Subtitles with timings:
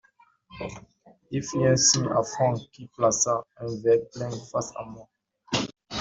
[1.29, 5.07] Il fit un signe à Franck qui plaça un verre plein face à moi.